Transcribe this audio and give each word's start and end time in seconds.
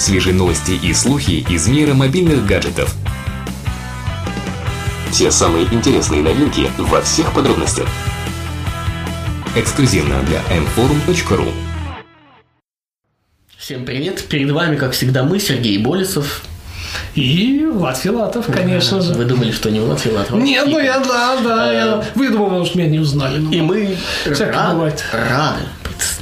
Свежие 0.00 0.34
новости 0.34 0.70
и 0.72 0.94
слухи 0.94 1.44
из 1.50 1.68
мира 1.68 1.92
мобильных 1.92 2.46
гаджетов. 2.46 2.94
Те 5.12 5.30
самые 5.30 5.66
интересные 5.66 6.22
новинки 6.22 6.70
во 6.78 7.02
всех 7.02 7.34
подробностях. 7.34 7.86
Эксклюзивно 9.54 10.22
для 10.22 10.38
mforum.ru 10.56 11.52
Всем 13.58 13.84
привет! 13.84 14.24
Перед 14.24 14.50
вами, 14.52 14.76
как 14.76 14.92
всегда, 14.92 15.22
мы, 15.24 15.38
Сергей 15.38 15.76
Болесов. 15.76 16.44
И 17.14 17.68
Влад 17.70 17.98
Филатов, 17.98 18.46
конечно 18.46 19.02
же. 19.02 19.12
Вы 19.12 19.26
думали, 19.26 19.52
что 19.52 19.70
не 19.70 19.80
Влад 19.80 20.00
Филатов? 20.00 20.32
Нет, 20.40 20.66
ну 20.66 20.78
я, 20.78 20.98
да, 21.00 21.36
да, 21.42 21.72
я 21.72 22.04
выдумал, 22.14 22.64
что 22.64 22.78
меня 22.78 22.88
не 22.88 22.98
узнали. 23.00 23.38
ну. 23.38 23.52
И 23.52 23.60
мы 23.60 23.98
Всякое 24.24 24.52
рад- 24.52 24.72
бывает. 24.72 25.04
рады 25.12 25.60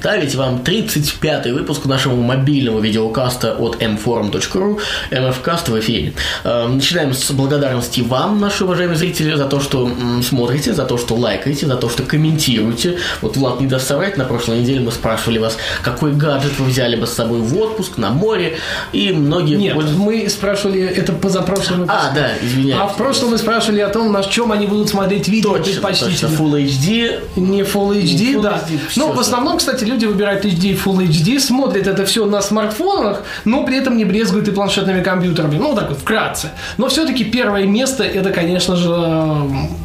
представить 0.00 0.34
вам 0.36 0.60
35-й 0.64 1.50
выпуск 1.52 1.84
нашего 1.86 2.14
мобильного 2.14 2.78
видеокаста 2.80 3.54
от 3.54 3.82
mforum.ru 3.82 4.78
MFCast 5.10 5.70
в 5.70 5.78
эфире. 5.80 6.12
Э, 6.45 6.66
Начинаем 6.68 7.12
с 7.12 7.30
благодарности 7.32 8.00
вам, 8.00 8.38
наши 8.38 8.64
уважаемые 8.64 8.96
зрители, 8.96 9.34
за 9.34 9.46
то, 9.46 9.59
что 9.60 9.90
смотрите, 10.23 10.73
за 10.73 10.84
то, 10.84 10.98
что 10.98 11.14
лайкаете, 11.16 11.66
за 11.66 11.76
то, 11.76 11.88
что 11.88 12.04
комментируете. 12.04 12.98
Вот 13.23 13.37
Влад 13.37 13.60
не 13.60 13.66
даст 13.66 13.88
соврать, 13.88 14.16
на 14.16 14.24
прошлой 14.24 14.60
неделе 14.60 14.80
мы 14.80 14.92
спрашивали 14.92 15.38
вас, 15.38 15.56
какой 15.82 16.12
гаджет 16.12 16.52
вы 16.59 16.66
взяли 16.66 16.95
бы 16.95 17.06
с 17.06 17.12
собой 17.12 17.40
в 17.40 17.56
отпуск, 17.59 17.96
на 17.98 18.10
море, 18.10 18.59
и 18.92 19.10
многие... 19.12 19.56
Нет, 19.56 19.74
пользовались- 19.74 19.98
мы 20.24 20.28
спрашивали, 20.28 20.80
это 20.82 21.12
позапрошлым 21.12 21.80
выпуске. 21.80 22.01
А, 22.10 22.15
да, 22.15 22.30
извиняюсь. 22.40 22.80
А 22.80 22.87
в 22.87 22.96
прошлом 22.96 23.30
мы 23.30 23.38
спрашивали 23.38 23.80
о 23.80 23.88
том, 23.88 24.12
на 24.12 24.23
чем 24.23 24.52
они 24.52 24.66
будут 24.66 24.88
смотреть 24.90 25.26
видео 25.28 25.56
Точно, 25.56 25.80
точно, 25.80 26.06
предпочтительно. 26.06 26.37
Full 26.37 26.65
HD, 26.65 27.20
Не 27.40 27.62
Full 27.62 28.02
HD, 28.02 28.04
Не 28.04 28.34
Full 28.34 28.42
да. 28.42 28.62
HD, 28.68 28.78
ну, 28.96 29.12
в 29.12 29.18
основном, 29.18 29.59
кстати, 29.59 29.88
люди 29.88 30.05
выбирают 30.06 30.45
HD 30.45 30.70
и 30.70 30.74
Full 30.74 31.09
HD, 31.09 31.41
смотрят 31.41 31.87
это 31.87 32.05
все 32.05 32.27
на 32.27 32.40
смартфонах, 32.43 33.23
но 33.45 33.65
при 33.65 33.76
этом 33.79 33.96
не 33.96 34.04
брезгуют 34.04 34.49
и 34.49 34.51
планшетными 34.52 35.02
компьютерами. 35.02 35.57
Ну, 35.59 35.74
так 35.74 35.88
вот, 35.88 35.99
вкратце. 35.99 36.51
Но 36.76 36.88
все-таки 36.88 37.24
первое 37.24 37.65
место 37.66 38.04
это, 38.04 38.30
конечно 38.30 38.77
же, 38.77 38.90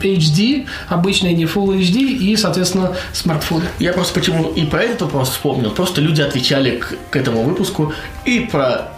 HD, 0.02 0.66
обычный 0.90 1.34
не 1.34 1.46
Full 1.46 1.80
HD 1.80 1.98
и, 2.00 2.36
соответственно, 2.38 2.96
смартфоны. 3.14 3.66
Я 3.80 3.94
просто 3.94 4.14
почему 4.14 4.52
и 4.52 4.66
про 4.66 4.82
этот 4.84 5.02
вопрос 5.04 5.30
вспомнил. 5.30 5.72
Просто 5.72 6.02
люди 6.02 6.22
отвечали 6.22 6.78
к, 6.78 6.94
к 7.10 7.16
этому 7.16 7.44
выпуску 7.44 7.94
и 8.26 8.42
про 8.42 8.90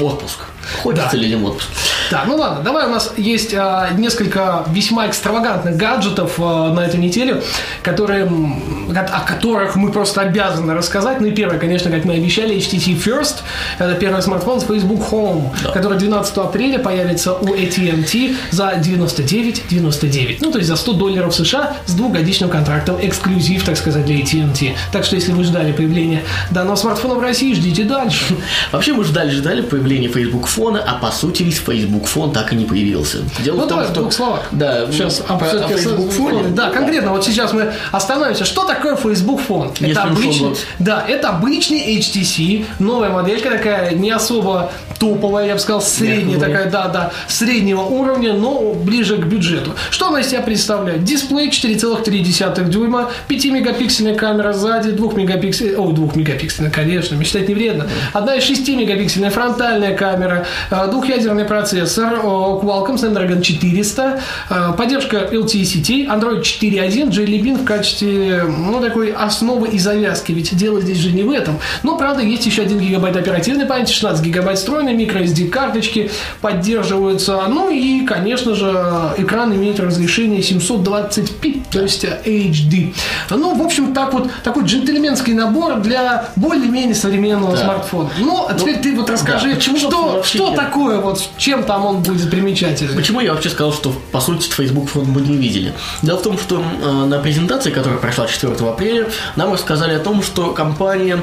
отпуск. 0.00 0.40
Хочется 0.82 1.10
Да. 1.12 1.16
людям 1.16 1.44
отпуск. 1.44 1.68
Так, 2.10 2.26
ну 2.26 2.34
ладно, 2.34 2.64
давай 2.64 2.88
у 2.88 2.90
нас 2.90 3.12
есть 3.16 3.54
а, 3.54 3.90
несколько 3.96 4.64
весьма 4.72 5.06
экстравагантных 5.06 5.76
гаджетов 5.76 6.40
а, 6.40 6.72
на 6.72 6.80
эту 6.80 6.96
неделю, 6.96 7.40
которые, 7.84 8.24
о 8.24 9.20
которых 9.20 9.76
мы 9.76 9.92
просто 9.92 10.22
обязаны 10.22 10.74
рассказать. 10.74 11.20
Ну 11.20 11.28
и 11.28 11.30
первое, 11.30 11.60
конечно, 11.60 11.88
как 11.88 12.04
мы 12.04 12.14
обещали, 12.14 12.56
HTC 12.56 13.00
First. 13.00 13.36
Это 13.78 13.94
первый 13.94 14.22
смартфон 14.22 14.60
с 14.60 14.64
Facebook 14.64 15.08
Home, 15.12 15.50
который 15.72 15.98
12 15.98 16.36
апреля 16.38 16.80
появится 16.80 17.34
у 17.34 17.54
AT&T 17.54 18.34
за 18.50 18.72
99,99. 18.72 20.38
Ну, 20.40 20.50
то 20.50 20.58
есть 20.58 20.68
за 20.68 20.74
100 20.74 20.92
долларов 20.94 21.32
США 21.32 21.76
с 21.86 21.94
двухгодичным 21.94 22.50
контрактом. 22.50 22.96
Эксклюзив, 23.00 23.62
так 23.62 23.76
сказать, 23.76 24.04
для 24.04 24.16
AT&T. 24.16 24.74
Так 24.90 25.04
что, 25.04 25.14
если 25.14 25.30
вы 25.30 25.44
ждали 25.44 25.70
появления 25.70 26.24
данного 26.50 26.74
смартфона 26.74 27.14
в 27.14 27.20
России, 27.20 27.54
ждите 27.54 27.84
дальше. 27.84 28.34
Вообще 28.72 28.94
мы 28.94 29.04
ждали-ждали 29.04 29.62
появления 29.62 30.08
Facebook 30.08 30.48
фона, 30.48 30.82
а 30.84 30.94
по 30.94 31.12
сути 31.12 31.44
Facebook 31.44 31.99
фон 32.06 32.32
так 32.32 32.52
и 32.52 32.56
не 32.56 32.64
появился. 32.64 33.18
Дело 33.44 33.56
Ну, 33.56 33.64
в 33.64 33.68
том, 33.68 33.68
давай 33.68 33.84
в 33.86 33.90
что... 33.90 34.00
двух 34.00 34.12
словах. 34.12 34.42
Да, 34.52 34.86
Сейчас 34.90 35.16
про- 35.18 35.34
а, 35.34 35.38
о 35.38 35.44
всё-таки 35.48 35.74
Facebook 35.74 36.12
с- 36.12 36.16
фоне. 36.16 36.42
Да, 36.50 36.70
конкретно, 36.70 37.10
вот 37.12 37.24
сейчас 37.24 37.52
мы 37.52 37.72
остановимся. 37.92 38.44
Что 38.44 38.64
такое 38.64 38.96
Facebook 38.96 39.40
фон? 39.40 39.70
Если 39.80 39.90
это 39.92 40.02
обычный, 40.04 40.56
да, 40.78 41.04
это 41.06 41.28
обычный 41.30 41.96
HTC, 41.98 42.64
новая 42.78 43.10
моделька 43.10 43.50
такая, 43.50 43.92
не 43.94 44.10
особо 44.10 44.70
топовая, 44.98 45.46
я 45.46 45.54
бы 45.54 45.58
сказал, 45.60 45.80
средняя 45.80 46.36
Мягко 46.38 46.46
такая, 46.52 46.70
да, 46.70 46.88
да, 46.88 47.12
среднего 47.26 47.80
уровня, 47.80 48.34
но 48.34 48.74
ближе 48.74 49.16
к 49.16 49.24
бюджету. 49.24 49.72
Что 49.90 50.08
она 50.08 50.20
из 50.20 50.28
себя 50.28 50.42
представляет? 50.42 51.04
Дисплей 51.04 51.48
4,3 51.48 52.68
дюйма, 52.68 53.10
5-мегапиксельная 53.28 54.14
камера 54.14 54.52
сзади, 54.52 54.90
2 54.90 55.12
мегапиксельная, 55.14 55.78
о, 55.78 55.92
2 55.92 56.10
мегапиксельная, 56.16 56.70
конечно, 56.70 57.14
мечтать 57.14 57.48
не 57.48 57.54
вредно. 57.54 57.86
Одна 58.12 58.34
из 58.36 58.44
6 58.44 58.76
мегапиксельная 58.76 59.30
фронтальная 59.30 59.94
камера, 59.96 60.46
э, 60.70 60.86
двухъядерный 60.90 61.46
процессор, 61.46 61.80
э, 61.98 62.02
Qualcomm 62.02 62.96
Snapdragon 62.96 63.40
400, 63.42 64.20
э, 64.50 64.72
поддержка 64.76 65.16
LTE 65.32 65.64
сетей, 65.64 66.06
Android 66.06 66.42
4.1, 66.42 67.08
Jelly 67.10 67.40
Bean 67.42 67.56
в 67.58 67.64
качестве, 67.64 68.44
ну, 68.44 68.80
такой 68.80 69.12
основы 69.12 69.68
и 69.68 69.78
завязки, 69.78 70.32
ведь 70.32 70.54
дело 70.56 70.80
здесь 70.80 70.98
же 70.98 71.12
не 71.12 71.22
в 71.22 71.30
этом. 71.30 71.58
Но, 71.82 71.96
правда, 71.96 72.22
есть 72.22 72.46
еще 72.46 72.62
1 72.62 72.78
гигабайт 72.78 73.16
оперативной 73.16 73.66
памяти, 73.66 73.92
16 73.92 74.24
гигабайт 74.24 74.58
встроенной, 74.58 74.94
microSD 74.94 75.48
карточки 75.48 76.10
поддерживаются, 76.40 77.42
ну 77.48 77.70
и, 77.70 78.04
конечно 78.04 78.54
же, 78.54 78.70
экран 79.18 79.54
имеет 79.54 79.80
разрешение 79.80 80.40
720p, 80.40 81.62
то 81.70 81.80
есть 81.82 82.04
HD. 82.04 82.94
Ну, 83.30 83.54
в 83.54 83.62
общем, 83.62 83.92
так 83.94 84.12
вот, 84.12 84.30
такой 84.44 84.64
джентльменский 84.64 85.32
набор 85.34 85.76
для 85.80 86.26
более-менее 86.36 86.94
современного 86.94 87.56
Да. 87.56 87.64
смартфона. 87.64 88.10
Ну, 88.18 88.46
а 88.48 88.54
теперь 88.54 88.78
ты 88.78 88.94
вот 88.94 89.08
расскажи, 89.10 89.54
да, 89.54 89.60
что, 89.60 90.22
что 90.22 90.54
такое, 90.54 91.00
вот, 91.00 91.22
чем 91.36 91.62
там 91.70 91.86
он 91.86 92.02
будет 92.02 92.28
примечательный? 92.28 92.96
Почему 92.96 93.20
я 93.20 93.32
вообще 93.32 93.48
сказал, 93.48 93.72
что 93.72 93.94
по 94.10 94.20
сути 94.20 94.50
Facebook 94.50 94.88
фон 94.88 95.04
мы 95.04 95.20
не 95.20 95.36
видели? 95.36 95.72
Дело 96.02 96.18
в 96.18 96.22
том, 96.22 96.36
что 96.36 96.60
э, 96.60 97.04
на 97.04 97.20
презентации, 97.20 97.70
которая 97.70 98.00
прошла 98.00 98.26
4 98.26 98.54
апреля, 98.68 99.06
нам 99.36 99.52
рассказали 99.52 99.94
о 99.94 100.00
том, 100.00 100.20
что 100.20 100.50
компания 100.50 101.20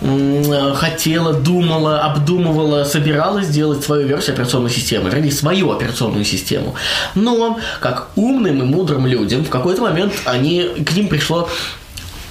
э, 0.00 0.74
хотела, 0.74 1.34
думала, 1.34 2.00
обдумывала, 2.00 2.84
собиралась 2.84 3.48
сделать 3.48 3.84
свою 3.84 4.06
версию 4.06 4.36
операционной 4.36 4.70
системы, 4.70 5.10
вернее, 5.10 5.32
свою 5.32 5.70
операционную 5.70 6.24
систему. 6.24 6.74
Но, 7.14 7.60
как 7.80 8.08
умным 8.16 8.62
и 8.62 8.64
мудрым 8.64 9.06
людям, 9.06 9.44
в 9.44 9.50
какой-то 9.50 9.82
момент 9.82 10.14
они, 10.24 10.62
к 10.62 10.92
ним 10.92 11.08
пришло 11.08 11.46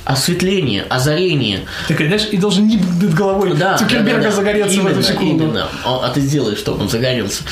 осветление, 0.10 0.86
озарение, 0.90 1.66
Ты, 1.88 1.96
знаешь, 1.96 2.28
и 2.32 2.38
должен 2.38 2.68
не 2.68 2.78
над 2.78 3.14
головой 3.14 3.54
да, 3.56 3.78
Цукерберга 3.78 4.24
да, 4.24 4.30
да, 4.30 4.36
загореться 4.36 4.74
именно, 4.74 4.90
в 4.90 4.92
эту 4.94 5.04
секунду. 5.04 5.44
Именно. 5.44 5.68
А, 5.86 6.08
а 6.08 6.10
ты 6.10 6.20
сделаешь, 6.22 6.58
чтобы 6.58 6.82
он 6.82 6.90
загорелся. 6.90 7.44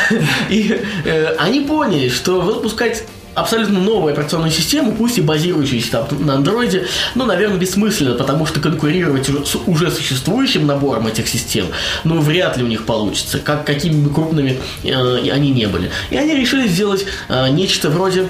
И 0.48 0.80
э, 1.04 1.34
они 1.38 1.60
поняли, 1.60 2.08
что 2.08 2.40
выпускать 2.40 3.04
абсолютно 3.34 3.80
новую 3.80 4.14
операционную 4.14 4.50
систему, 4.50 4.92
пусть 4.92 5.18
и 5.18 5.20
базирующуюся 5.20 5.90
там 5.90 6.24
на 6.24 6.36
андроиде, 6.36 6.86
ну, 7.14 7.26
наверное, 7.26 7.58
бессмысленно, 7.58 8.14
потому 8.14 8.46
что 8.46 8.60
конкурировать 8.60 9.28
с 9.28 9.56
уже 9.66 9.90
существующим 9.90 10.66
набором 10.66 11.06
этих 11.06 11.28
систем, 11.28 11.66
ну, 12.04 12.18
вряд 12.18 12.56
ли 12.56 12.64
у 12.64 12.66
них 12.66 12.86
получится, 12.86 13.38
как 13.38 13.66
какими 13.66 14.02
бы 14.02 14.08
крупными 14.08 14.58
э, 14.84 15.30
они 15.30 15.50
не 15.50 15.66
были. 15.66 15.90
И 16.08 16.16
они 16.16 16.34
решили 16.34 16.66
сделать 16.66 17.04
э, 17.28 17.48
нечто 17.50 17.90
вроде 17.90 18.28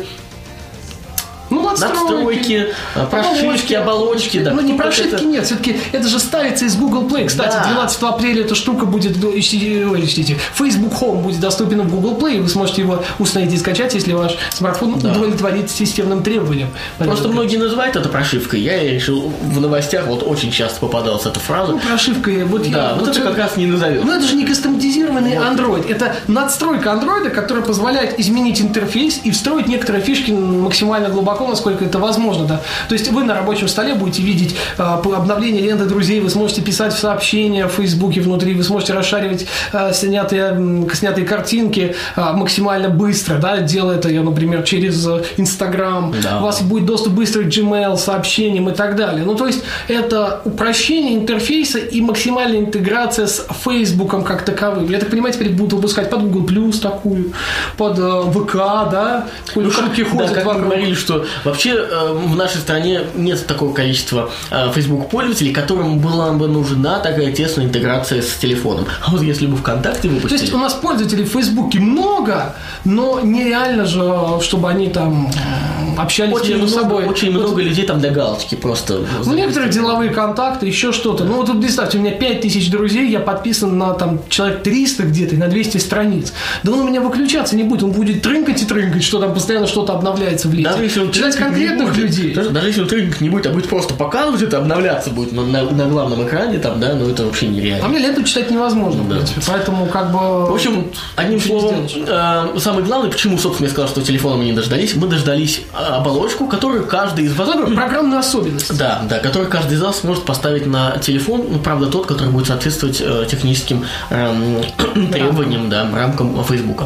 надстройки, 1.80 2.66
э, 2.94 3.06
прошивки, 3.10 3.74
оболочки. 3.74 4.38
Да, 4.38 4.52
ну, 4.52 4.62
не 4.62 4.74
прошивки 4.74 5.14
это- 5.14 5.24
нет, 5.24 5.44
все-таки 5.46 5.78
это 5.92 6.08
же 6.08 6.18
ставится 6.18 6.64
из 6.64 6.76
Google 6.76 7.04
Play. 7.08 7.26
Кстати, 7.26 7.54
Да. 7.56 7.64
12 7.68 8.08
апреля 8.10 8.42
эта 8.42 8.54
штука 8.54 8.86
будет, 8.86 9.16
HTC, 9.16 10.36
Facebook 10.54 10.92
Home 11.00 11.22
будет 11.22 11.40
доступен 11.40 11.82
в 11.82 11.90
Google 11.90 12.16
Play, 12.18 12.36
и 12.36 12.40
вы 12.40 12.48
сможете 12.48 12.82
его 12.82 13.02
установить 13.18 13.54
и 13.54 13.58
скачать, 13.58 13.94
если 13.94 14.12
ваш 14.12 14.32
смартфон 14.50 14.94
удовлетворит 14.94 15.70
системным 15.70 16.22
требованиям. 16.22 16.68
Просто 16.98 17.24
Понятно. 17.24 17.28
многие 17.32 17.56
называют 17.58 17.96
это 17.96 18.08
прошивкой. 18.08 18.60
Я 18.60 18.82
решил 18.82 19.32
в 19.42 19.60
новостях 19.60 20.06
вот 20.06 20.22
очень 20.22 20.50
часто 20.50 20.80
попадалась 20.80 21.26
эта 21.26 21.40
фраза. 21.40 21.72
Ну, 21.72 21.78
прошивка, 21.78 22.30
вот 22.46 22.62
Да, 22.70 22.90
я... 22.90 22.94
вот 22.94 23.02
это 23.04 23.12
всё- 23.12 23.22
как 23.22 23.38
раз 23.38 23.56
не 23.56 23.66
назовешь. 23.66 24.02
Ну, 24.04 24.12
это 24.12 24.26
же 24.26 24.34
не 24.36 24.44
кастомизированный 24.46 25.34
Android. 25.34 25.90
Это 25.90 26.16
надстройка 26.28 26.92
андроида, 26.92 27.30
которая 27.30 27.64
позволяет 27.64 28.18
изменить 28.20 28.60
интерфейс 28.60 29.20
и 29.24 29.30
встроить 29.30 29.66
некоторые 29.68 30.02
фишки 30.02 30.30
максимально 30.30 31.08
глубоко, 31.08 31.46
насколько 31.46 31.65
это 31.70 31.98
возможно. 31.98 32.44
Да. 32.46 32.60
То 32.88 32.94
есть 32.94 33.10
вы 33.10 33.24
на 33.24 33.34
рабочем 33.34 33.68
столе 33.68 33.94
будете 33.94 34.22
видеть 34.22 34.54
э, 34.78 34.82
по- 35.02 35.14
обновление 35.16 35.62
ленты 35.62 35.84
друзей, 35.86 36.20
вы 36.20 36.30
сможете 36.30 36.62
писать 36.62 36.92
в 36.94 36.98
сообщения 36.98 37.66
в 37.66 37.72
Фейсбуке 37.72 38.20
внутри, 38.20 38.54
вы 38.54 38.62
сможете 38.62 38.92
расшаривать 38.94 39.46
э, 39.72 39.92
снятые, 39.92 40.86
снятые 40.94 41.26
картинки 41.26 41.94
э, 42.16 42.32
максимально 42.32 42.88
быстро, 42.88 43.36
да, 43.38 43.58
делая 43.58 43.96
это, 43.96 44.08
например, 44.08 44.62
через 44.62 45.06
э, 45.06 45.22
Инстаграм. 45.36 46.14
Да. 46.22 46.38
У 46.38 46.42
вас 46.42 46.62
будет 46.62 46.86
доступ 46.86 47.14
быстрый 47.14 47.44
к 47.44 47.48
Gmail, 47.48 47.96
сообщениям 47.96 48.68
и 48.70 48.74
так 48.74 48.96
далее. 48.96 49.24
Ну, 49.24 49.34
то 49.34 49.46
есть 49.46 49.62
это 49.88 50.40
упрощение 50.44 51.14
интерфейса 51.14 51.78
и 51.78 52.00
максимальная 52.00 52.60
интеграция 52.60 53.26
с 53.26 53.46
Фейсбуком 53.64 54.24
как 54.24 54.44
таковым. 54.44 54.88
Я 54.90 54.98
так 54.98 55.10
понимаю, 55.10 55.32
теперь 55.32 55.50
будут 55.50 55.74
выпускать 55.74 56.10
под 56.10 56.22
Google 56.30 56.46
Plus 56.46 56.80
такую, 56.80 57.32
под 57.76 57.98
э, 57.98 58.22
ВК, 58.32 58.54
да, 58.90 59.26
Ну, 59.54 59.62
как, 59.64 59.72
шутки 59.72 60.02
да, 60.04 60.10
ходят 60.10 60.30
как 60.32 60.44
вокруг. 60.44 60.64
говорили, 60.66 60.94
что 60.94 61.24
вообще 61.56 61.74
э, 61.74 62.12
в 62.12 62.36
нашей 62.36 62.58
стране 62.58 63.00
нет 63.14 63.46
такого 63.46 63.72
количества 63.72 64.30
э, 64.50 64.70
Facebook 64.74 65.08
пользователей, 65.08 65.52
которым 65.52 65.98
была 65.98 66.32
бы 66.32 66.48
нужна 66.48 66.98
такая 66.98 67.32
тесная 67.32 67.64
интеграция 67.64 68.20
с 68.20 68.34
телефоном. 68.34 68.86
А 69.02 69.10
вот 69.10 69.22
если 69.22 69.46
бы 69.46 69.56
ВКонтакте 69.56 70.08
То 70.08 70.14
выпустили... 70.14 70.40
есть 70.40 70.52
у 70.52 70.58
нас 70.58 70.74
пользователей 70.74 71.24
в 71.24 71.28
Фейсбуке 71.28 71.80
много, 71.80 72.54
но 72.84 73.20
нереально 73.20 73.86
же, 73.86 74.00
чтобы 74.42 74.68
они 74.68 74.88
там 74.88 75.30
общались 75.96 76.34
Очень 76.34 76.58
между 76.58 76.66
много, 76.66 76.82
собой. 76.82 77.04
очень 77.06 77.32
Вот 77.32 77.42
много 77.42 77.62
людей 77.62 77.86
там 77.86 78.00
для 78.00 78.10
галочки 78.10 78.54
просто. 78.54 79.00
Ну, 79.24 79.32
некоторые 79.34 79.72
деловые 79.72 80.10
контакты, 80.10 80.66
еще 80.66 80.92
что-то. 80.92 81.24
Ну, 81.24 81.36
вот 81.36 81.46
тут 81.46 81.60
представьте, 81.60 81.96
у 81.96 82.00
меня 82.02 82.12
5000 82.12 82.70
друзей, 82.70 83.10
я 83.10 83.20
подписан 83.20 83.78
на 83.78 83.94
там 83.94 84.20
человек 84.28 84.62
300 84.62 85.04
где-то 85.04 85.34
и 85.36 85.38
на 85.38 85.48
200 85.48 85.78
страниц. 85.78 86.32
Да 86.62 86.72
он 86.72 86.80
у 86.80 86.88
меня 86.88 87.00
выключаться 87.00 87.56
не 87.56 87.62
будет, 87.62 87.82
он 87.82 87.92
будет 87.92 88.20
трынкать 88.20 88.62
и 88.62 88.66
трынкать, 88.66 89.02
что 89.02 89.20
там 89.20 89.32
постоянно 89.32 89.66
что-то 89.66 89.94
обновляется 89.94 90.48
в 90.48 90.54
лите. 90.54 90.68
Даже 90.68 90.84
если 90.84 91.00
он 91.00 91.12
Читать 91.12 91.36
конкретных 91.50 91.96
людей. 91.96 92.34
Даже, 92.34 92.50
даже 92.50 92.66
если 92.68 92.84
тренинг 92.84 93.20
не 93.20 93.28
будет, 93.30 93.46
а 93.46 93.50
будет 93.50 93.68
просто 93.68 93.94
показывать 93.94 94.42
это, 94.42 94.58
обновляться 94.58 95.10
будет 95.10 95.32
на, 95.32 95.42
на- 95.44 95.70
на 95.70 95.86
главном 95.86 96.26
экране, 96.26 96.58
там, 96.58 96.80
да, 96.80 96.94
ну 96.94 97.08
это 97.08 97.24
вообще 97.24 97.46
А 97.46 97.48
нереально. 97.50 97.88
мне 97.88 97.98
ленту 98.00 98.22
читать 98.24 98.50
невозможно, 98.50 99.02
в 99.02 99.08
Да. 99.08 99.16
принципе. 99.16 99.40
Поэтому, 99.46 99.86
как 99.86 100.12
бы... 100.12 100.46
В 100.46 100.54
общем, 100.54 100.90
одним 101.16 101.40
словом, 101.40 101.86
э, 101.94 102.58
самое 102.58 102.84
главное, 102.84 103.10
почему, 103.10 103.38
собственно, 103.38 103.66
я 103.66 103.72
сказал, 103.72 103.88
что 103.88 104.02
телефона 104.02 104.36
мы 104.36 104.44
не 104.44 104.52
дождались, 104.52 104.94
мы 104.96 105.06
дождались 105.08 105.62
э, 105.72 105.76
оболочку, 105.94 106.46
которую 106.46 106.86
каждый 106.86 107.24
из 107.26 107.34
вас... 107.34 107.48
Программную 107.74 108.20
особенность. 108.20 108.76
Да, 108.76 109.02
да, 109.08 109.18
который 109.18 109.48
каждый 109.48 109.74
из 109.74 109.82
вас 109.82 110.00
сможет 110.00 110.24
поставить 110.24 110.66
на 110.66 110.98
телефон, 110.98 111.44
ну, 111.50 111.58
правда, 111.58 111.86
тот, 111.86 112.06
который 112.06 112.30
будет 112.30 112.46
соответствовать 112.46 113.00
э, 113.00 113.26
техническим 113.30 113.84
эм, 114.10 114.62
требованиям, 115.12 115.68
да, 115.70 115.86
рамкам 115.94 116.42
Фейсбука. 116.44 116.84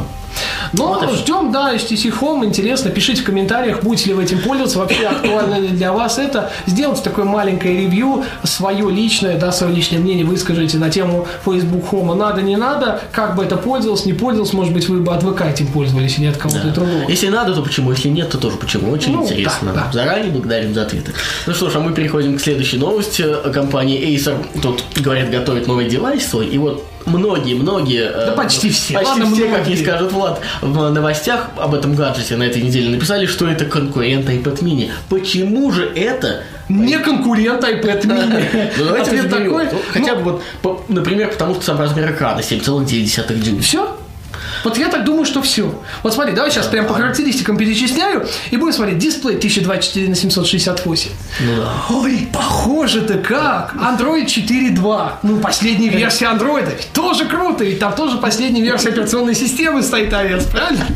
Но 0.72 0.88
Вот 0.88 1.02
и 1.02 1.06
всё. 1.06 1.17
ждем, 1.17 1.52
да, 1.52 1.75
HTC 1.75 2.12
Home. 2.20 2.44
Интересно, 2.44 2.90
пишите 2.90 3.22
в 3.22 3.25
комментариях, 3.25 3.82
будете 3.82 4.08
ли 4.08 4.14
вы 4.14 4.22
этим 4.25 4.38
пользоваться. 4.40 4.78
Вообще, 4.78 5.06
актуально 5.06 5.56
ли 5.58 5.69
для 5.69 5.93
вас 5.93 6.19
это. 6.19 6.50
Сделайте 6.67 7.02
такое 7.02 7.25
маленькое 7.25 7.76
ревью, 7.76 8.25
свое 8.44 8.90
личное, 8.90 9.38
да, 9.38 9.52
свое 9.52 9.75
личное 9.75 9.99
мнение 9.99 10.25
выскажите 10.25 10.78
на 10.78 10.90
тему 10.90 11.26
Facebook 11.44 11.84
Home. 11.93 12.14
Надо, 12.14 12.43
не 12.43 12.56
надо, 12.56 13.00
как 13.12 13.37
бы 13.37 13.44
это 13.44 13.56
пользовался, 13.56 14.06
не 14.06 14.12
пользовался. 14.12 14.56
Может 14.56 14.72
быть, 14.72 14.88
вы 14.88 15.00
бы 15.00 15.12
от 15.14 15.22
ВК 15.22 15.43
этим 15.43 15.67
пользовались, 15.67 16.19
и 16.19 16.20
не 16.20 16.28
от 16.28 16.37
кого-то 16.37 16.64
Да. 16.69 16.70
другого. 16.75 17.08
Если 17.08 17.28
надо, 17.28 17.55
то 17.55 17.62
почему? 17.62 17.90
Если 17.93 18.08
нет, 18.08 18.31
то 18.31 18.38
тоже 18.38 18.56
почему. 18.56 18.90
Очень 18.93 19.12
Ну, 19.17 19.25
интересно. 19.25 19.72
да, 19.75 19.87
да. 19.87 19.93
Заранее 19.93 20.31
благодарим 20.31 20.75
за 20.75 20.82
ответы. 20.82 21.12
Ну 21.46 21.55
что 21.55 21.70
ж, 21.70 21.76
а 21.76 21.81
мы 21.81 21.93
переходим 21.93 22.37
к 22.37 22.40
следующей 22.40 22.78
новости. 22.78 23.25
Компания 23.52 23.99
Acer 24.14 24.37
тут, 24.62 24.84
говорят, 24.96 25.31
готовит 25.31 25.67
новый 25.67 25.88
девайс 25.88 26.26
свой. 26.26 26.46
И 26.46 26.58
вот 26.58 26.84
многие-многие... 27.06 28.11
Да 28.11 28.32
почти 28.32 28.70
все. 28.70 28.94
Почти 28.94 29.08
Ладно, 29.20 29.26
все, 29.35 29.43
как 29.49 29.50
многие. 29.61 29.70
не 29.70 29.76
скажет 29.76 30.12
Влад, 30.12 30.41
в 30.61 30.91
новостях 30.91 31.49
об 31.56 31.75
этом 31.75 31.94
гаджете 31.94 32.37
на 32.37 32.44
этой 32.44 32.62
неделе 32.62 32.91
написали, 32.91 33.26
что 33.26 33.47
это 33.49 33.64
конкурент 33.64 34.29
iPad 34.29 34.61
mini. 34.62 34.91
Почему 35.08 35.70
же 35.73 35.91
это 35.94 36.43
Не 36.69 36.99
конкурент 36.99 37.62
iPad 37.64 38.02
mini. 38.06 38.70
ну, 38.79 38.85
давайте 38.87 39.11
Ответ 39.11 39.25
разберем. 39.26 39.44
такой. 39.50 39.64
Ну, 39.73 39.79
Хотя 39.93 40.14
бы 40.14 40.41
вот, 40.62 40.88
например, 40.88 41.31
потому 41.31 41.55
что 41.55 41.64
сам 41.64 41.79
размер 41.81 42.12
экрана 42.12 42.41
7,9 42.41 43.35
дюйма. 43.41 43.61
Все? 43.62 43.96
Вот 44.65 44.79
я 44.79 44.89
так 44.89 45.05
думаю, 45.05 45.25
что 45.25 45.43
все. 45.43 45.75
Вот 46.03 46.15
смотри, 46.15 46.35
давай 46.35 46.51
сейчас 46.51 46.67
прям 46.67 46.87
по 46.87 46.95
характеристикам 46.95 47.57
перечисляю 47.57 48.27
и 48.51 48.57
будем 48.57 48.73
смотреть. 48.73 48.99
Дисплей 48.99 49.37
1024 49.37 50.09
на 50.09 50.15
768. 50.15 51.11
Ну 51.41 51.57
да. 51.57 51.73
Ой, 51.91 52.29
похоже-то 52.33 53.15
как. 53.19 53.75
Android 53.75 54.27
4.2. 54.27 55.12
Ну, 55.23 55.41
последняя 55.41 55.89
версия 55.89 56.27
Android. 56.27 56.69
Тоже 56.93 57.27
круто. 57.27 57.65
Ведь 57.65 57.79
там 57.79 57.95
тоже 57.95 58.19
последняя 58.19 58.62
версия 58.62 58.91
операционной 58.91 59.35
системы 59.35 59.83
стоит 59.83 60.12
iOS, 60.12 60.51
правильно? 60.51 60.87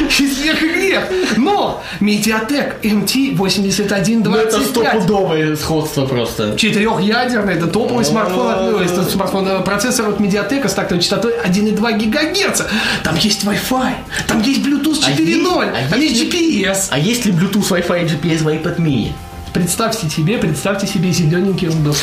И 0.00 0.26
смех 0.26 0.62
и 0.62 0.68
грех. 0.68 1.04
Но 1.36 1.82
Mediatek 2.00 2.80
MT8125. 2.82 4.22
Ну 4.24 4.34
это 4.34 4.60
стопудовое 4.60 5.56
сходство 5.56 6.06
просто. 6.06 6.56
Четырехъядерный, 6.56 7.54
это 7.54 7.66
топовый 7.66 8.04
смартфон, 8.04 8.82
это 8.82 9.04
смартфон, 9.04 9.48
э, 9.48 9.60
процессор 9.62 10.08
от 10.08 10.20
Mediatek 10.20 10.68
с 10.68 10.74
тактовой 10.74 11.00
частотой 11.02 11.34
1,2 11.44 11.92
ГГц. 11.98 12.62
Там 13.02 13.13
есть 13.18 13.44
Wi-Fi, 13.44 13.92
там 14.26 14.42
есть 14.42 14.60
Bluetooth 14.60 14.98
А 15.04 15.10
4.0, 15.10 15.24
есть- 15.26 15.86
а 15.86 15.90
там 15.90 16.00
есть 16.00 16.22
GPS. 16.22 16.86
А 16.90 16.98
есть 16.98 17.24
ли 17.26 17.32
Bluetooth, 17.32 17.68
Wi-Fi 17.70 18.02
и 18.02 18.06
GPS 18.06 18.42
в 18.42 18.48
iPad 18.48 18.76
mini? 18.78 19.12
Представьте 19.52 20.10
себе, 20.10 20.36
представьте 20.38 20.84
себе, 20.88 21.12
зелененький 21.12 21.68
он 21.68 21.84
был. 21.84 21.94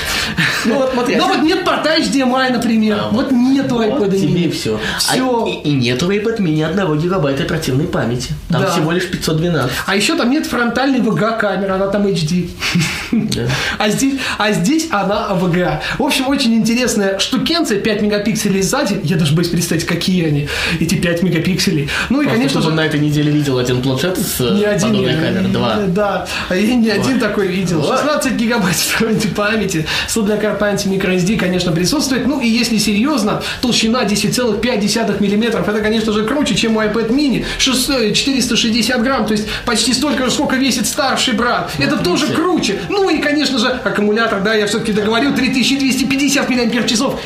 Ну 0.64 0.76
вот 0.76 0.92
смотри, 0.94 1.18
Но 1.18 1.26
а 1.26 1.28
вот 1.28 1.42
нет 1.42 1.66
порта 1.66 1.98
HDMI, 1.98 2.54
например. 2.54 2.98
Вот 3.12 3.30
нету 3.32 3.76
Вот 3.76 3.86
iPad 3.88 4.10
тебе 4.22 4.46
mini. 4.46 4.52
все. 4.52 4.80
Все. 5.00 5.46
и, 5.48 5.70
и 5.70 5.74
нету 5.74 6.06
в 6.06 6.10
iPad 6.12 6.38
mini 6.40 6.64
одного 6.64 6.96
гигабайта 6.96 7.44
оперативной 7.44 7.88
памяти. 7.88 8.30
Там 8.48 8.62
Да. 8.62 8.72
всего 8.72 8.94
лишь 8.94 9.06
512. 9.10 9.70
А 9.86 9.96
еще 9.98 10.16
там 10.16 10.30
нет 10.32 10.46
фронтальной 10.48 11.00
VGA 11.02 11.38
камеры, 11.38 11.74
она 11.74 11.88
там 11.88 12.08
HD. 12.08 12.50
Да. 13.36 13.48
А 13.78 13.90
здесь, 13.90 14.16
а 14.38 14.52
здесь 14.52 14.88
она 14.92 15.30
VGA. 15.32 15.80
В 15.98 16.04
общем, 16.04 16.28
очень 16.28 16.56
интересная 16.56 17.20
штукенция, 17.20 17.80
5 17.80 18.02
мегапикселей 18.02 18.62
сзади. 18.62 19.00
Я 19.04 19.18
даже 19.18 19.36
боюсь 19.36 19.50
представить, 19.50 19.86
какие 19.86 20.26
они, 20.26 20.48
эти 20.80 20.96
5 20.96 21.24
мегапикселей. 21.24 21.90
Ну 22.10 22.22
и, 22.22 22.26
Просто 22.26 22.38
конечно 22.38 22.62
же, 22.62 22.72
на 22.72 22.86
этой 22.86 23.00
неделе 23.00 23.32
видел 23.32 23.58
один 23.58 23.82
планшет 23.82 24.18
с 24.18 24.40
э, 24.42 24.54
не 24.56 24.66
один 24.66 24.90
подобной 24.90 25.14
я, 25.14 25.22
камерой. 25.22 25.52
Два. 25.52 25.76
Да, 25.88 26.28
и 26.54 26.76
не 26.76 26.90
один 26.90 27.20
такой 27.20 27.48
видел. 27.48 27.82
Вот. 27.82 28.00
16 28.00 28.34
гигабайт 28.34 28.76
встроенной 28.76 29.28
памяти. 29.36 29.86
С 30.08 30.22
для 30.22 30.38
карт 30.38 30.60
памяти 30.60 30.88
microSD, 30.88 31.38
конечно, 31.38 31.72
присутствует. 31.72 32.28
Ну 32.28 32.40
и 32.40 32.48
если 32.48 32.78
серьезно, 32.78 33.42
толщина 33.62 34.04
10,5 34.04 35.22
миллиметров. 35.22 35.68
Это, 35.68 35.80
конечно 35.80 36.12
же, 36.12 36.26
круче, 36.26 36.56
чем 36.56 36.78
у 36.78 36.82
iPad 36.82 37.10
mini. 37.10 37.46
600 37.58 38.14
460 38.14 39.02
грамм, 39.02 39.26
то 39.26 39.34
есть 39.34 39.48
почти 39.66 39.94
столько 39.94 40.26
же, 40.26 40.32
сколько 40.32 40.56
весит 40.56 40.88
старший 40.88 41.34
брат. 41.34 41.72
Это 41.80 41.98
тоже 41.98 42.28
круче. 42.28 42.80
Ну 42.90 43.10
и, 43.10 43.21
конечно 43.22 43.58
же, 43.58 43.68
аккумулятор, 43.68 44.42
да, 44.42 44.54
я 44.54 44.66
все-таки 44.68 44.94
договорил, 44.94 45.34
3250 45.34 46.50
мАч. 46.50 46.58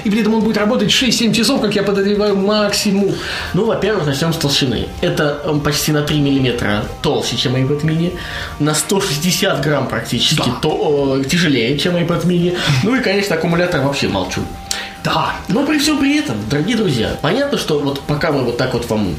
И 0.04 0.10
при 0.10 0.22
этом 0.22 0.36
он 0.36 0.42
будет 0.42 0.58
работать 0.58 0.90
6-7 0.90 1.34
часов, 1.34 1.62
как 1.62 1.76
я 1.76 1.84
подозреваю, 1.84 2.36
максимум. 2.36 3.16
Ну, 3.54 3.66
во-первых, 3.66 4.06
начнем 4.06 4.34
с 4.34 4.38
толщины. 4.38 4.88
Это 5.02 5.60
почти 5.64 5.92
на 5.92 6.02
3 6.02 6.20
миллиметра 6.20 6.84
толще, 7.02 7.38
чем 7.38 7.56
iPad 7.56 7.82
mini. 7.82 8.18
На 8.60 8.74
160 8.74 9.62
грамм 9.62 9.88
практически 9.88 10.50
то, 10.62 11.18
э, 11.20 11.24
тяжелее, 11.30 11.78
чем 11.78 11.96
iPad 11.96 12.26
mini. 12.26 12.58
Ну 12.84 12.96
и, 12.96 13.02
конечно, 13.02 13.36
аккумулятор 13.36 13.82
вообще 13.82 14.08
молчу. 14.08 14.42
Да. 15.06 15.32
Но 15.48 15.66
при 15.66 15.78
всем 15.78 16.00
при 16.00 16.18
этом, 16.18 16.36
дорогие 16.50 16.76
друзья, 16.76 17.16
понятно, 17.22 17.58
что 17.58 17.80
вот 17.80 18.02
пока 18.02 18.32
мы 18.32 18.44
вот 18.44 18.58
так 18.58 18.74
вот 18.74 18.90
вам 18.90 19.16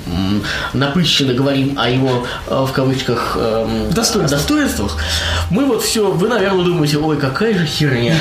напыщенно 0.72 1.32
говорим 1.32 1.78
о 1.78 1.88
его, 1.88 2.26
э, 2.48 2.64
в 2.68 2.72
кавычках, 2.72 3.36
эм, 3.40 3.90
Достоинствах. 3.92 4.30
достоинствах, 4.40 4.96
мы 5.50 5.64
вот 5.64 5.82
все, 5.84 6.10
вы, 6.10 6.28
наверное, 6.28 6.64
думаете, 6.64 6.98
ой, 6.98 7.16
какая 7.16 7.54
же 7.56 7.66
херня. 7.66 8.16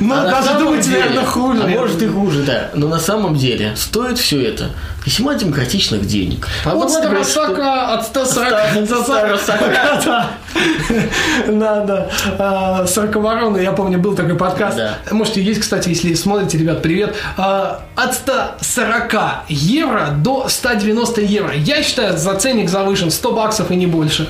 Ну, 0.00 0.14
А 0.14 0.22
даже 0.24 0.58
думаете, 0.58 0.90
наверное, 0.90 1.24
хуже. 1.24 1.60
А 1.64 1.66
может 1.66 2.00
и 2.02 2.06
хуже, 2.06 2.42
да. 2.42 2.70
Но 2.74 2.88
на 2.88 3.00
самом 3.00 3.34
деле 3.36 3.74
стоит 3.76 4.18
все 4.18 4.40
это 4.42 4.70
весьма 5.04 5.34
демократичных 5.34 6.06
денег. 6.06 6.46
От 6.64 6.90
Старосака, 6.90 7.94
от 7.94 8.06
140... 8.06 9.40
Ста- 9.40 10.30
Да. 11.48 12.08
А, 12.38 12.86
Сороковорона, 12.86 13.58
я 13.58 13.72
помню, 13.72 13.98
был 13.98 14.14
такой 14.14 14.36
подкаст. 14.36 14.76
Да. 14.76 14.98
Можете 15.10 15.42
есть, 15.42 15.60
кстати, 15.60 15.88
если 15.88 16.14
смотрите, 16.14 16.58
ребят, 16.58 16.82
привет. 16.82 17.14
А, 17.36 17.82
От 17.96 18.14
140 18.14 19.14
евро 19.48 20.08
до 20.16 20.48
190 20.48 21.20
евро. 21.20 21.54
Я 21.54 21.82
считаю, 21.82 22.16
за 22.16 22.34
ценник 22.34 22.68
завышен 22.68 23.10
100 23.10 23.32
баксов 23.32 23.70
и 23.70 23.76
не 23.76 23.86
больше. 23.86 24.28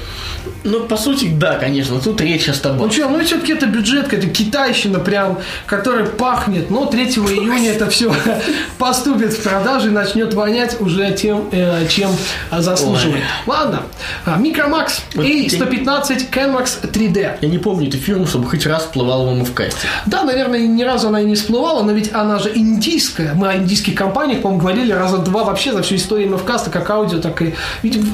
Ну, 0.64 0.80
по 0.80 0.96
сути, 0.96 1.28
да, 1.30 1.56
конечно, 1.56 2.00
тут 2.00 2.20
речь 2.20 2.48
о 2.48 2.54
100 2.54 2.72
Ну 2.74 2.90
что, 2.90 3.08
ну 3.08 3.22
все-таки 3.24 3.52
это 3.52 3.66
бюджетка, 3.66 4.16
это 4.16 4.26
китайщина 4.28 4.98
прям, 4.98 5.38
которая 5.66 6.06
пахнет. 6.06 6.70
Но 6.70 6.86
3 6.86 7.04
июня 7.04 7.72
это 7.72 7.88
все 7.90 8.14
поступит 8.78 9.32
в 9.32 9.42
продажу 9.42 9.88
и 9.88 9.90
начнет 9.90 10.34
вонять 10.34 10.80
уже 10.80 11.12
тем, 11.12 11.48
э, 11.52 11.86
чем 11.88 12.10
заслуживает. 12.50 13.22
Ой. 13.46 13.54
Ладно. 13.54 13.82
А, 14.24 14.38
Micromax 14.38 15.00
Вот 15.14 15.24
A115 15.26 16.30
Canmax 16.30 16.90
3D. 16.90 17.38
Я 17.40 17.48
не 17.48 17.58
помню 17.58 17.88
эту 17.88 17.98
фирму, 17.98 18.26
чтобы 18.26 18.46
хоть 18.48 18.66
раз 18.66 18.84
всплывала 18.84 19.26
вам 19.26 19.44
в 19.44 19.52
касте. 19.52 19.86
Да, 20.06 20.22
наверное, 20.24 20.66
ни 20.66 20.82
разу 20.82 21.08
она 21.08 21.20
и 21.20 21.24
не 21.24 21.34
всплывала, 21.34 21.82
но 21.82 21.92
ведь 21.92 22.12
она 22.12 22.38
же 22.38 22.50
индийская. 22.54 23.34
Мы 23.34 23.48
о 23.48 23.56
индийских 23.56 23.94
компаниях, 23.94 24.42
по-моему, 24.42 24.60
говорили 24.62 24.92
раза 24.92 25.18
два 25.18 25.44
вообще 25.44 25.72
за 25.72 25.82
всю 25.82 25.96
историю 25.96 26.34
МФКаста, 26.34 26.70
как 26.70 26.88
аудио, 26.90 27.18
так 27.20 27.40
и 27.42 27.54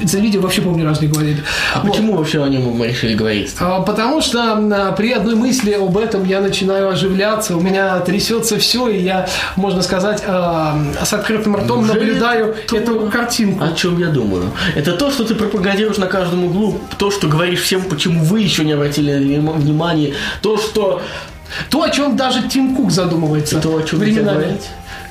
за 0.03 0.19
видео 0.19 0.41
вообще, 0.41 0.61
помню, 0.61 0.85
раз 0.85 1.01
не 1.01 1.07
говорили. 1.07 1.43
А 1.73 1.81
Вот. 1.81 1.91
почему 1.91 2.20
вообще 2.21 2.43
о 2.43 2.47
нем 2.47 2.61
мы 2.63 2.87
решили 2.87 3.13
говорить? 3.15 3.53
А, 3.59 3.81
Потому 3.81 4.21
что 4.21 4.39
а, 4.53 4.91
при 4.93 5.11
одной 5.11 5.35
мысли 5.35 5.71
об 5.73 5.97
этом 5.97 6.23
я 6.25 6.41
начинаю 6.41 6.89
оживляться, 6.89 7.55
у 7.57 7.61
меня 7.61 7.99
трясется 7.99 8.57
все, 8.57 8.87
и 8.87 9.01
я, 9.01 9.27
можно 9.55 9.81
сказать, 9.81 10.23
а, 10.25 10.79
с 11.03 11.13
открытым 11.13 11.55
ртом 11.57 11.79
Неужели 11.85 11.99
наблюдаю 11.99 12.55
то- 12.67 12.77
эту 12.77 13.09
картинку. 13.11 13.63
О 13.63 13.73
чем 13.73 13.99
я 13.99 14.07
думаю? 14.07 14.51
Это 14.75 14.93
то, 14.93 15.11
что 15.11 15.23
ты 15.25 15.35
пропагандируешь 15.35 15.97
на 15.97 16.07
каждом 16.07 16.45
углу, 16.45 16.79
то, 16.97 17.11
что 17.11 17.27
говоришь 17.27 17.61
всем, 17.61 17.81
почему 17.83 18.23
вы 18.23 18.41
еще 18.41 18.63
не 18.63 18.73
обратили 18.73 19.37
внимание, 19.39 20.13
то, 20.41 20.57
что 20.57 21.01
То, 21.69 21.83
о 21.83 21.89
чем 21.89 22.15
даже 22.15 22.43
Тим 22.47 22.75
Кук 22.75 22.91
задумывается 22.91 23.59
то, 23.59 23.75
о 23.77 23.83
чем 23.83 23.99
временами. 23.99 24.57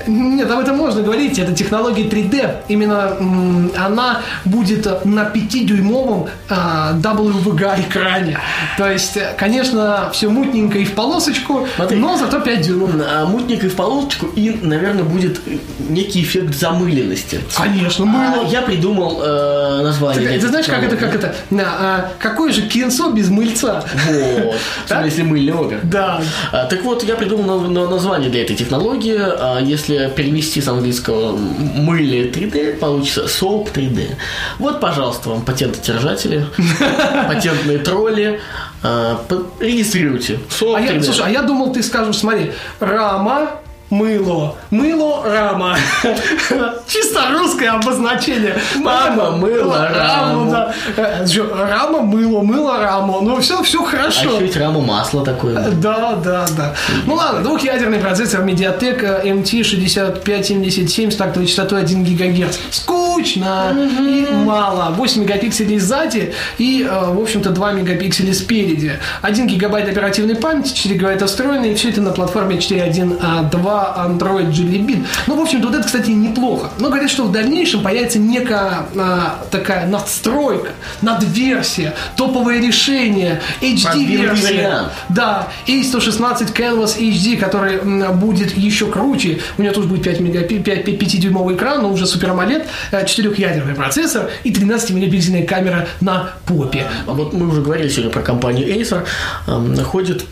Нет, 0.07 0.51
об 0.51 0.61
этом 0.61 0.77
можно 0.77 1.03
говорить. 1.03 1.39
Это 1.39 1.53
технология 1.53 2.05
3D. 2.05 2.57
Именно 2.69 3.17
м, 3.21 3.73
она 3.77 4.21
будет 4.45 4.87
на 5.05 5.25
5-дюймовом 5.33 6.29
а, 6.49 6.93
WVGA 6.95 7.81
экране. 7.89 8.39
То 8.79 8.91
есть, 8.91 9.17
э, 9.17 9.35
конечно, 9.39 10.11
все 10.13 10.29
мутненько 10.29 10.79
и 10.79 10.85
в 10.85 10.95
полосочку, 10.95 11.67
Смотри. 11.77 11.99
но 11.99 12.17
зато 12.17 12.41
5 12.41 12.63
дюймов. 12.63 12.91
А, 13.09 13.27
Мутник 13.27 13.65
и 13.65 13.69
в 13.69 13.77
полосочку, 13.77 14.27
и, 14.37 14.51
наверное, 14.63 15.05
будет 15.05 15.41
некий 15.89 16.23
эффект 16.23 16.55
замыленности. 16.55 17.41
Конечно, 17.57 18.05
А, 18.05 18.09
мыло. 18.09 18.47
Я 18.51 18.63
придумал 18.63 19.21
э, 19.23 19.83
название. 19.83 20.29
Ты, 20.31 20.41
ты 20.41 20.49
знаешь, 20.49 20.67
как 20.67 20.83
это, 20.83 20.97
как 20.97 21.15
это? 21.15 21.35
На, 21.51 21.63
а, 21.65 22.11
какое 22.19 22.53
же 22.53 22.63
кинцо 22.63 23.11
без 23.11 23.29
мыльца? 23.29 23.85
Вот. 24.09 24.55
Если 25.05 25.23
мыльный 25.23 25.53
опер. 25.53 25.81
Да. 25.83 26.21
А, 26.53 26.67
Так 26.67 26.83
вот, 26.85 27.03
я 27.05 27.15
придумал 27.17 27.61
на- 27.61 27.69
на- 27.69 27.89
название 27.89 28.31
для 28.31 28.43
этой 28.43 28.57
технологии. 28.57 29.17
А, 29.19 29.59
Если 29.61 29.90
перевести 30.17 30.61
с 30.61 30.69
английского 30.69 31.37
мыли 31.37 32.31
3D, 32.31 32.79
получится 32.79 33.25
SOAP 33.25 33.73
3D. 33.73 34.17
Вот, 34.59 34.81
пожалуйста, 34.81 35.31
вам 35.31 35.43
патентодержатели, 35.43 36.47
патентные 37.29 37.79
тролли. 37.79 38.41
А, 38.83 39.21
Регистрируйте. 39.61 40.39
А 40.63 40.81
я, 40.81 40.93
3D. 40.93 41.03
слушай, 41.03 41.25
а 41.27 41.31
я 41.31 41.43
думал, 41.43 41.73
ты 41.73 41.83
скажешь, 41.83 42.17
смотри, 42.19 42.53
рама, 42.81 43.51
мыло, 43.91 44.57
мыло, 44.71 45.23
рама. 45.25 45.77
Чисто 46.91 47.21
русское 47.31 47.69
обозначение. 47.71 48.59
Мама 48.77 49.31
мыла 49.37 49.89
раму. 49.95 50.51
да. 50.51 50.75
Э, 50.97 51.25
Рама, 51.71 52.01
мыло, 52.01 52.43
мыло, 52.43 52.81
раму. 52.81 53.21
Ну, 53.21 53.41
все, 53.41 53.63
все 53.63 53.81
А 53.83 53.87
хорошо. 53.87 54.31
еще 54.35 54.41
ведь 54.43 54.57
раму 54.57 54.81
масла 54.81 55.25
такое. 55.25 55.55
Да, 55.71 56.17
да, 56.17 56.47
да. 56.57 56.75
Ну 57.07 57.15
ладно, 57.15 57.43
двухъядерный 57.43 57.99
процессор 58.01 58.43
Mediatek 58.43 59.23
э, 59.23 59.29
MT6577 59.29 61.11
с 61.13 61.17
тактовой 61.17 61.47
частотой 61.47 61.81
1 61.83 62.03
ГГц. 62.05 62.59
Скучно 62.71 63.73
и 64.01 64.27
мало. 64.45 64.93
8 64.93 65.23
мегапикселей 65.23 65.79
сзади 65.79 66.35
и, 66.59 66.83
э, 66.91 67.13
в 67.15 67.21
общем-то, 67.21 67.51
2 67.51 67.73
мегапикселя 67.73 68.35
спереди. 68.35 68.99
1 69.23 69.47
гигабайт 69.47 69.89
оперативной 69.89 70.35
памяти, 70.35 70.75
4 70.75 70.95
гигабайта 70.97 71.27
встроенной, 71.27 71.71
и 71.73 71.75
все 71.77 71.91
это 71.91 72.01
на 72.01 72.11
платформе 72.11 72.57
4.1.2 72.57 73.51
Android 73.53 74.51
Jelly 74.51 74.85
Bean. 74.85 75.07
Ну, 75.29 75.37
в 75.37 75.41
общем-то, 75.41 75.69
вот 75.69 75.77
это, 75.77 75.87
кстати, 75.87 76.11
неплохо. 76.11 76.71
Но 76.81 76.89
говорят, 76.89 77.11
что 77.11 77.25
в 77.25 77.33
дальнейшем 77.33 77.83
появится 77.83 78.19
некая 78.19 78.87
а, 78.97 79.45
такая 79.51 79.87
надстройка, 79.87 80.71
надверсия, 81.03 81.95
топовое 82.17 82.61
решение, 82.61 83.41
HD-версия. 83.61 84.91
Да, 85.09 85.49
A116 85.67 86.55
Canvas 86.55 86.99
HD, 86.99 87.37
который 87.37 87.77
м, 87.79 88.19
будет 88.19 88.57
еще 88.57 88.87
круче. 88.87 89.41
У 89.59 89.63
него 89.63 89.75
тоже 89.75 89.89
будет 89.89 90.03
5 90.03 90.21
мегапи, 90.21 90.59
5, 90.59 90.85
5-дюймовый 90.89 91.55
экран, 91.57 91.83
но 91.83 91.91
уже 91.93 92.05
Super 92.05 92.35
AMOLED, 92.35 92.67
4-ядерный 92.93 93.75
процессор 93.75 94.31
и 94.45 94.51
13-мегапиксельная 94.53 95.45
камера 95.47 95.87
на 96.01 96.31
попе. 96.47 96.87
А 97.07 97.13
вот 97.13 97.33
мы 97.33 97.49
уже 97.49 97.61
говорили 97.63 97.89
сегодня 97.89 98.11
про 98.11 98.23
компанию 98.23 98.67
Acer. 98.69 99.05
Ходит 99.85 100.25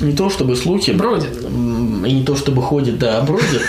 не 0.00 0.12
то 0.12 0.30
чтобы 0.30 0.56
слухи. 0.56 0.90
Бродит. 0.92 1.44
м, 1.44 2.04
И 2.06 2.12
не 2.12 2.24
то 2.24 2.36
чтобы 2.36 2.62
ходит, 2.62 2.98
да, 2.98 3.18
а 3.18 3.22
бродит. 3.22 3.62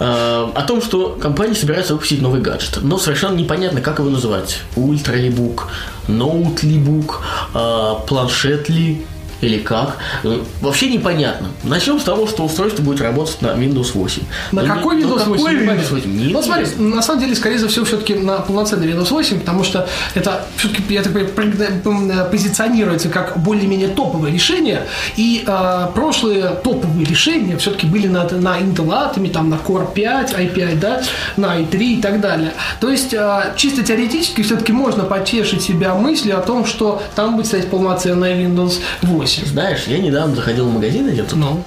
э, 0.00 0.48
О 0.54 0.62
том, 0.66 0.82
что 0.82 1.16
компания 1.20 1.54
собирается 1.54 1.94
выпустить 1.94 2.20
новый 2.22 2.40
гаджет. 2.40 2.78
Но 2.82 2.98
совершенно 2.98 3.36
непонятно, 3.36 3.80
как 3.80 3.98
его 3.98 4.10
называть. 4.10 4.58
Ультра 4.76 5.14
ли 5.14 5.30
бук, 5.30 5.68
ноут 6.08 6.62
ли 6.62 6.78
бук, 6.78 7.22
э, 7.54 7.92
планшет 8.06 8.68
ли 8.68 9.04
или 9.40 9.58
как. 9.58 9.98
Э, 10.24 10.38
Вообще 10.60 10.88
непонятно. 10.90 11.48
Начнем 11.62 12.00
с 12.00 12.04
того, 12.04 12.26
что 12.26 12.44
устройство 12.44 12.82
будет 12.82 13.00
работать 13.00 13.40
на 13.42 13.48
Windows 13.48 13.92
8. 13.94 14.22
На 14.52 14.62
Но 14.62 14.74
какой 14.74 14.96
не- 14.96 15.04
но 15.04 15.16
Windows 15.16 15.24
8? 15.28 15.36
какой 15.36 15.54
непонятно. 15.62 15.96
Windows 15.96 16.00
8? 16.00 16.32
Ну, 16.32 16.42
смотри, 16.42 16.66
на 16.78 17.02
самом 17.02 17.20
деле, 17.20 17.34
скорее 17.34 17.56
всего, 17.68 17.84
все-таки 17.84 18.14
на 18.14 18.38
полноценный 18.38 18.88
Windows 18.88 19.10
8, 19.10 19.40
потому 19.40 19.64
что 19.64 19.88
это 20.14 20.46
все-таки, 20.56 20.82
я 20.94 21.02
так 21.02 21.12
понимаю, 21.12 21.34
пр- 21.34 22.10
э, 22.10 22.30
позиционируется 22.30 23.08
как 23.08 23.36
более-менее 23.38 23.88
топовое 23.88 24.32
решение, 24.32 24.82
и 25.16 25.44
э, 25.46 25.86
прошлые 25.94 26.50
топовые 26.64 27.04
решения 27.04 27.56
все-таки 27.58 27.86
были 27.86 28.06
на, 28.08 28.24
на 28.24 28.58
Intel 28.58 28.88
Atom, 28.88 29.30
там 29.30 29.50
на 29.50 29.56
Core 29.56 29.92
5, 29.92 30.32
i5, 30.34 30.78
да, 30.80 31.02
на 31.36 31.58
i3 31.60 31.78
и 31.78 32.00
так 32.00 32.20
далее. 32.20 32.52
То 32.80 32.88
есть, 32.90 33.12
э, 33.12 33.52
чисто 33.56 33.82
теоретически 33.82 34.42
все-таки 34.42 34.72
можно 34.72 35.04
потешить 35.04 35.62
себя 35.62 35.94
мыслью 35.94 36.38
о 36.38 36.40
том, 36.40 36.64
что 36.64 37.02
там 37.14 37.36
будет 37.36 37.46
стоять 37.46 37.68
полноценная 37.70 38.34
Windows 38.36 38.80
8. 39.02 39.25
Знаешь, 39.26 39.84
я 39.86 39.98
недавно 39.98 40.34
заходил 40.34 40.66
в 40.66 40.72
магазин, 40.72 41.10
где 41.10 41.22
тут 41.22 41.38
Ну, 41.38 41.62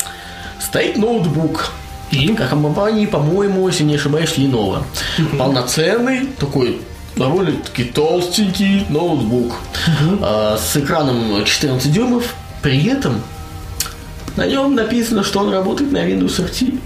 стоит 0.60 0.98
ноутбук. 0.98 1.72
И? 2.12 2.34
Как 2.34 2.50
компании, 2.50 3.06
по-моему, 3.06 3.68
если 3.68 3.84
не 3.84 3.96
ошибаюсь, 3.96 4.34
Lenovo. 4.38 4.84
Полноценный, 5.38 6.28
такой 6.40 6.82
довольно-таки 7.16 7.84
толстенький 7.84 8.86
ноутбук 8.90 9.56
а, 10.22 10.58
с 10.58 10.76
экраном 10.78 11.44
14 11.44 11.92
дюймов. 11.92 12.34
При 12.62 12.88
этом 12.88 13.22
на 14.36 14.46
нем 14.46 14.76
написано, 14.76 15.24
что 15.24 15.40
он 15.40 15.52
работает 15.52 15.92
на 15.92 15.98
Windows 15.98 16.40
RT. 16.40 16.80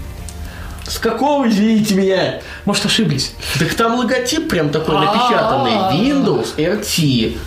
С 0.86 0.98
какого, 0.98 1.48
извините 1.48 1.94
меня? 1.94 2.40
может, 2.66 2.84
ошиблись. 2.84 3.32
Так 3.58 3.72
там 3.74 3.94
логотип 3.98 4.48
прям 4.48 4.70
такой 4.70 4.96
напечатанный. 4.96 5.72
Windows 5.98 6.56
RT. 6.56 7.38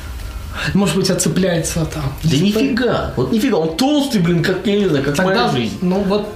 Может 0.73 0.95
быть, 0.95 1.09
отцепляется 1.09 1.85
там. 1.85 2.13
Да 2.23 2.37
нифига. 2.37 3.13
Вот 3.15 3.31
нифига. 3.31 3.57
Он 3.57 3.75
толстый, 3.77 4.19
блин, 4.21 4.43
как, 4.43 4.65
я 4.65 4.77
не 4.79 4.87
знаю, 4.87 5.03
как 5.03 5.15
Тогда, 5.15 5.47
моя 5.47 5.49
жизнь. 5.49 5.77
ну 5.81 6.01
вот 6.03 6.27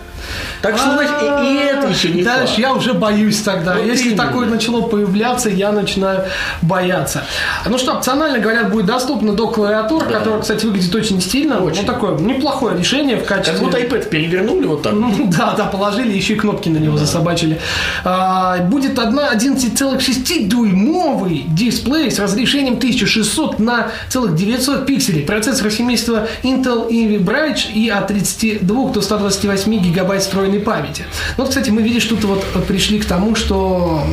Так 0.62 0.78
что, 0.78 0.94
значит, 0.94 1.14
и, 1.44 1.56
это 1.56 1.88
еще 1.88 2.10
не 2.10 2.24
Дальше 2.24 2.62
я 2.62 2.74
уже 2.74 2.94
боюсь 2.94 3.42
тогда. 3.42 3.76
Вот 3.76 3.86
Если 3.86 4.16
такое 4.16 4.48
начало 4.48 4.82
появляться, 4.82 5.50
я 5.50 5.72
начинаю 5.72 6.26
бояться. 6.62 7.24
Ну 7.66 7.78
что, 7.78 7.94
опционально, 7.94 8.40
говорят, 8.40 8.72
будет 8.72 8.86
доступно 8.86 9.34
до 9.34 9.48
клавиатур, 9.48 10.04
которая, 10.06 10.42
кстати, 10.42 10.66
выглядит 10.66 10.94
очень 10.94 11.22
стильно. 11.22 11.60
Ну, 11.60 11.72
такое 11.86 12.18
неплохое 12.18 12.78
решение 12.78 13.16
в 13.18 13.26
качестве... 13.26 13.54
Как 13.54 13.64
будто 13.64 13.80
iPad 13.80 14.10
перевернули 14.10 14.68
вот 14.68 14.84
так. 14.84 14.94
Ну, 14.94 15.12
Да, 15.38 15.54
да, 15.58 15.66
положили, 15.66 16.16
еще 16.16 16.34
и 16.34 16.36
кнопки 16.38 16.70
на 16.70 16.78
него 16.78 16.98
засобачили. 16.98 17.60
А, 18.04 18.60
будет 18.60 19.00
одна 19.00 19.34
11,6-дюймовый 19.34 21.46
дисплей 21.48 22.12
с 22.12 22.20
разрешением 22.20 22.78
1600 22.78 23.58
на 23.60 23.88
целых 24.10 24.36
900 24.36 24.86
пикселей. 24.86 25.24
Процессор 25.24 25.72
семейства 25.72 26.28
Intel 26.44 26.90
Ivy 26.90 27.20
Bright 27.20 27.72
и 27.74 27.90
от 27.90 28.08
32 28.08 28.92
до 28.92 29.02
128 29.02 29.78
гигабайт 29.78 30.11
встроенной 30.20 30.60
памяти. 30.60 31.06
Ну, 31.38 31.44
вот, 31.44 31.50
кстати, 31.50 31.70
мы 31.70 31.82
видишь, 31.82 32.06
тут 32.06 32.24
вот 32.24 32.44
пришли 32.68 33.00
к 33.00 33.06
тому, 33.06 33.36
что 33.36 34.04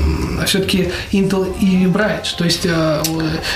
все-таки 0.47 0.91
Intel 1.13 1.55
Ivy 1.61 1.93
Bright. 1.93 2.37
То 2.37 2.45
есть 2.45 2.65
э, 2.65 3.03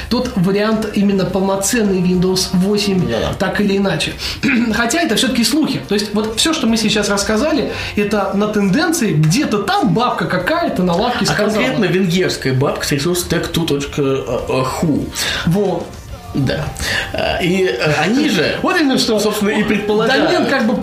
тут 0.09 0.31
вариант 0.37 0.89
именно 0.95 1.25
полноценный 1.25 2.01
Windows 2.01 2.49
8, 2.53 3.09
Да-да. 3.11 3.33
так 3.35 3.61
или 3.61 3.77
иначе. 3.77 4.13
Хотя 4.75 5.01
это 5.03 5.17
все-таки 5.17 5.45
слухи. 5.45 5.81
То 5.89 5.95
есть 5.95 6.15
вот 6.15 6.39
все, 6.39 6.53
что 6.53 6.67
мы 6.67 6.77
сейчас 6.77 7.09
рассказали, 7.09 7.73
это 7.97 8.33
на 8.35 8.49
тенденции 8.49 9.13
где-то 9.13 9.59
там 9.63 9.95
бабка 9.95 10.27
какая-то 10.27 10.83
на 10.83 10.95
лавке 10.95 11.21
А 11.23 11.27
сказала. 11.27 11.51
конкретно 11.53 11.85
венгерская 11.85 12.53
бабка 12.55 12.87
с 12.87 12.93
ресурса 12.93 13.27
tech2.hu. 13.29 15.09
Вот. 15.47 15.87
Да. 16.35 16.65
А, 17.13 17.43
И 17.43 17.65
э, 17.65 17.93
они 18.03 18.29
же, 18.29 18.57
Вот 18.63 18.79
именно 18.81 18.99
что. 18.99 19.19
собственно, 19.21 19.51
и 19.51 19.63
предполагают. 19.63 20.31
Домен 20.31 20.47
как 20.47 20.67
бы 20.67 20.77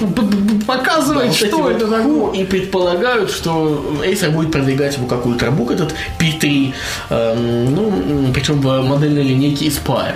показывает, 0.66 1.34
что 1.34 1.72
это 1.72 1.88
такое. 1.88 2.34
и 2.34 2.44
предполагают, 2.46 3.32
что 3.32 3.84
Acer 4.04 4.30
будет 4.30 4.52
продвигать 4.52 4.96
его 4.98 5.08
как 5.08 5.26
ультрабук, 5.26 5.72
этот 5.72 5.96
P3, 6.20 6.74
эм, 7.10 7.76
ну, 7.76 8.32
причем 8.34 8.62
в 8.62 8.82
модельной 8.82 9.24
линейке 9.24 9.66
Aspire. 9.68 10.16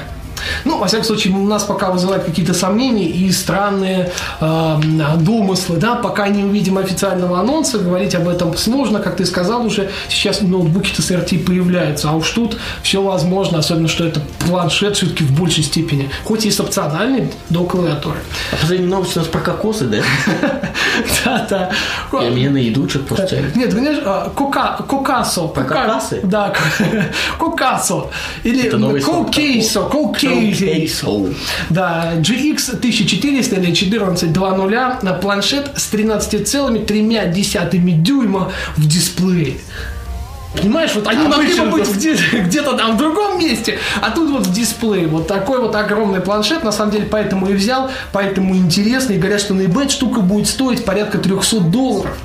Ну, 0.66 0.78
во 0.78 0.88
всяком 0.88 1.06
случае, 1.06 1.34
у 1.34 1.46
нас 1.46 1.64
пока 1.64 1.92
вызывают 1.92 2.24
какие-то 2.24 2.54
сомнения 2.54 3.06
и 3.08 3.32
странные 3.32 4.12
э, 4.40 4.76
домыслы, 5.18 5.78
да, 5.78 5.96
пока 5.96 6.28
не 6.28 6.44
увидим 6.44 6.78
официального 6.78 7.40
анонса, 7.40 7.80
говорить 7.80 8.16
об 8.16 8.28
этом 8.28 8.56
сложно, 8.58 9.00
как 9.00 9.18
ты 9.18 9.26
сказал 9.26 9.66
уже, 9.66 9.90
сейчас 10.10 10.42
ноутбуки-то 10.42 11.02
с 11.02 11.12
RT 11.12 11.46
появляются, 11.46 12.10
а 12.10 12.14
уж 12.14 12.30
тут 12.30 12.58
все 12.82 13.02
возможно, 13.02 13.60
особенно, 13.60 13.88
что 13.88 14.06
это 14.06 14.22
планшет 14.46 14.98
все-таки 14.98 15.24
в 15.24 15.32
большей 15.40 15.64
степени, 15.64 16.10
хоть 16.24 16.46
и 16.46 16.52
с 16.52 16.60
опциональной 16.60 17.32
до 17.50 17.64
клавиатуры. 17.66 18.20
А 18.52 18.56
последняя 18.58 18.88
новость 18.88 19.16
у 19.18 19.20
нас 19.20 19.28
про 19.28 19.40
кокосы, 19.40 19.86
да? 19.86 19.98
Да-да. 21.26 21.72
И 22.24 22.30
меня 22.30 22.52
на 22.52 22.58
еду 22.58 22.88
что-то 22.88 23.16
просто. 23.16 23.42
Нет, 23.56 23.74
а, 24.06 24.30
кока, 24.36 24.78
кокасо. 24.88 25.48
Про 25.48 25.64
кока- 25.64 25.84
кокасы? 25.88 26.22
Да, 26.24 26.50
ко- 26.50 27.06
кокасо. 27.40 28.08
Или 28.44 28.70
сорт 28.70 29.04
кокейсо, 29.04 29.82
кокейсо. 30.52 31.06
Кокейсо. 31.06 31.34
Да, 31.70 32.14
GX 32.18 32.76
1400 32.76 33.56
или 33.58 33.72
14.2.0, 33.72 35.04
на 35.04 35.14
планшет 35.14 35.72
с 35.76 35.94
13,3 35.94 38.02
дюйма 38.02 38.52
в 38.76 38.88
дисплее. 38.88 39.58
Понимаешь, 40.56 40.92
вот 40.94 41.08
они 41.08 41.28
могли 41.28 41.54
бы 41.56 41.62
Обычно 41.62 41.66
быть 41.66 41.90
где- 41.96 42.14
где-то 42.42 42.74
там 42.78 42.96
в 42.96 42.98
другом 42.98 43.40
месте, 43.40 43.80
а 44.02 44.12
тут 44.12 44.30
вот 44.30 44.48
в 44.48 44.54
дисплее. 44.54 45.08
Вот 45.08 45.28
такой 45.28 45.60
вот 45.60 45.76
огромный 45.76 46.22
планшет, 46.22 46.64
на 46.64 46.72
самом 46.72 46.92
деле, 46.92 47.06
поэтому 47.10 47.48
и 47.50 47.54
взял, 47.54 47.90
поэтому 48.12 48.56
интересно. 48.56 49.14
И 49.14 49.18
говорят, 49.18 49.42
что 49.42 49.54
на 49.56 49.62
eBay 49.62 49.90
штука 49.90 50.22
будет 50.22 50.48
стоить 50.48 50.86
порядка 50.86 51.18
300 51.18 51.60
долларов. 51.62 52.16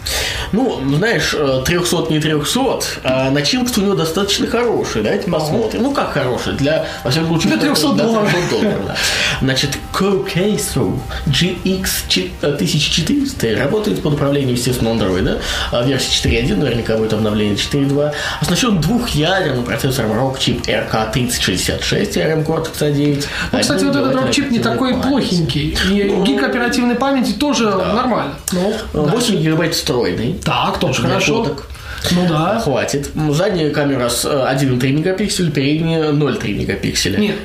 Ну, 0.53 0.81
знаешь, 0.97 1.35
э, 1.37 1.63
300 1.65 2.07
не 2.11 2.21
300, 2.21 2.81
а 3.05 3.31
начинка 3.31 3.79
у 3.79 3.83
него 3.83 3.95
достаточно 3.95 4.47
хорошая. 4.47 5.03
Давайте 5.03 5.31
посмотрим. 5.31 5.83
Ну, 5.83 5.93
как 5.93 6.13
хорошая? 6.13 6.55
Для, 6.55 6.87
во 7.05 7.11
всяком 7.11 7.29
случае, 7.29 7.53
Для 7.53 7.61
300 7.61 7.93
для 7.93 8.05
долларов. 8.05 8.31
300 8.33 8.51
долларов, 8.51 8.81
да. 8.87 8.97
Значит, 9.41 9.79
Cocaso 9.93 10.99
GX 11.27 12.29
1400 12.43 13.57
работает 13.57 14.03
под 14.03 14.15
управлением, 14.15 14.55
естественно, 14.55 14.89
Android, 14.89 15.23
да? 15.23 15.39
А 15.73 15.83
Версия 15.83 16.29
4.1, 16.29 16.57
наверняка 16.57 16.97
будет 16.97 17.13
обновление 17.13 17.57
4.2. 17.57 18.13
Оснащен 18.41 18.81
двухъядерным 18.81 19.65
процессором 19.65 20.13
Rockchip 20.13 20.67
RK3066, 20.67 22.15
ARM 22.15 22.45
Cortex-A9. 22.47 23.25
Ну, 23.53 23.61
кстати, 23.61 23.85
вот 23.85 23.97
этот 23.97 24.15
рок-чип 24.15 24.51
не 24.51 24.59
такой 24.59 24.95
плохенький. 25.01 25.77
И 25.91 26.25
гиг 26.25 26.43
оперативной 26.43 26.95
памяти 26.95 27.33
тоже 27.33 27.71
нормально. 27.71 28.35
Ну, 28.53 28.75
да. 28.93 29.01
8 29.03 29.37
гигабайт 29.37 29.75
встроенный. 29.75 30.39
Так, 30.45 30.79
тоже 30.79 31.03
хорошо. 31.03 31.45
фоток. 31.45 31.67
Ну 32.13 32.27
да. 32.29 32.61
Хватит. 32.61 33.11
Задняя 33.31 33.71
камера 33.71 34.09
с 34.09 34.25
э, 34.25 34.29
1,3 34.29 34.93
мегапикселя, 34.93 35.51
передняя 35.51 36.13
0,3 36.13 36.55
мегапикселя. 36.55 37.19
Нет, 37.19 37.37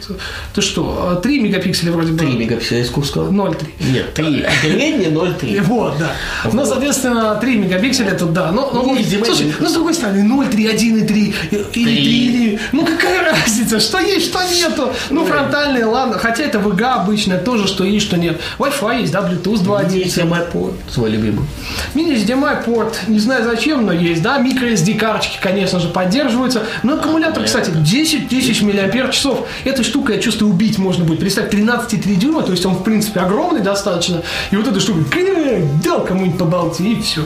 ты 0.54 0.62
что, 0.62 1.20
3 1.22 1.40
мегапикселя 1.40 1.92
вроде 1.92 2.12
бы. 2.12 2.20
3 2.20 2.28
мегапикселя, 2.34 2.80
я 2.80 2.86
сказал. 2.86 3.32
0,3. 3.32 3.68
Нет, 3.92 4.14
3. 4.14 4.46
Передняя 4.62 5.12
0,3. 5.12 5.62
Вот, 5.74 5.98
да. 5.98 6.12
Ну, 6.52 6.66
соответственно, 6.66 7.36
3 7.36 7.58
мегапикселя 7.58 8.12
это 8.12 8.26
да. 8.26 8.52
Но, 8.52 8.72
но, 8.74 8.84
Ну, 8.84 8.96
видимо, 8.96 9.26
слушай, 9.26 9.54
ну, 9.60 9.68
с 9.68 9.74
другой 9.74 9.94
стороны, 9.94 10.24
0, 10.24 10.48
3, 10.48 10.68
1 10.68 10.98
и 10.98 11.08
3, 11.08 11.36
или 11.52 11.64
3, 11.74 11.84
или... 11.84 12.60
Ну, 12.72 12.86
какая 12.86 13.32
разница, 13.32 13.80
что 13.80 14.00
есть, 14.00 14.28
что 14.28 14.40
нету. 14.44 14.92
Ну, 15.10 15.26
фронтальные, 15.26 15.86
ладно. 15.86 16.18
Хотя 16.18 16.44
это 16.44 16.60
VGA 16.60 17.02
обычно, 17.02 17.38
тоже, 17.38 17.68
что 17.68 17.84
есть, 17.84 18.06
что 18.06 18.18
нет. 18.18 18.40
Wi-Fi 18.60 19.02
есть, 19.02 19.12
да, 19.14 19.22
Bluetooth 19.22 19.64
2.1. 19.64 20.06
HDMI-порт, 20.06 20.74
свой 20.92 21.10
любимый. 21.10 21.46
Мини-HDMI 21.94 22.64
порт, 22.64 23.00
не 23.08 23.20
знаю 23.20 23.44
зачем, 23.46 23.86
но 23.86 23.94
есть, 23.94 24.22
да, 24.22 24.38
microSD 24.44 24.96
карточки, 24.98 25.38
конечно 25.42 25.80
же, 25.80 25.90
поддерживаются. 25.90 26.64
Но 26.84 26.96
аккумулятор, 26.96 27.44
кстати, 27.44 27.72
10 27.74 28.30
тысяч 28.30 28.62
миллиампер 28.62 29.10
часов. 29.10 29.48
Этой 29.64 29.84
штукой, 29.84 30.16
я 30.16 30.22
чувствую, 30.22 30.52
убить 30.52 30.78
можно 30.78 31.06
будет. 31.06 31.20
Представь, 31.20 31.52
13,3 31.52 32.16
дюйма, 32.16 32.44
то 32.44 32.52
есть 32.52 32.66
он, 32.66 32.76
в 32.76 32.84
принципе, 32.84 33.22
огромный 33.22 33.62
достаточно. 33.62 34.22
И 34.52 34.56
вот 34.56 34.68
эта 34.68 34.80
штука, 34.80 35.04
«Кэ, 35.12 35.68
дал 35.84 36.04
кому-нибудь 36.04 36.38
по 36.38 36.46
болте, 36.46 36.84
и 36.84 37.02
все. 37.02 37.22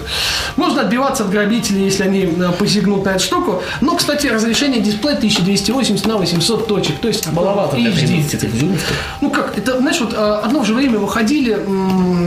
Можно 0.56 0.82
отбиваться 0.82 1.24
от 1.24 1.30
грабителей, 1.30 1.86
если 1.86 2.04
они 2.04 2.30
посягнут 2.60 3.06
на 3.06 3.10
эту 3.10 3.24
штуку. 3.24 3.62
Но, 3.82 3.96
кстати, 3.96 4.28
разрешение 4.28 4.82
дисплея 4.82 5.16
1280 5.16 6.06
на 6.06 6.18
800 6.18 6.68
точек. 6.68 7.00
То 7.00 7.08
есть 7.08 7.32
Маловато 7.32 7.76
для 7.76 7.92
HD. 7.92 8.08
13 8.08 8.60
дюймов. 8.60 8.80
Ну 9.22 9.30
как, 9.30 9.58
это, 9.58 9.78
знаешь, 9.80 10.00
вот 10.00 10.14
одно 10.14 10.64
же 10.64 10.74
время 10.74 11.00
выходили 11.00 11.58